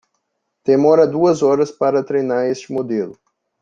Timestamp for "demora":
0.65-1.05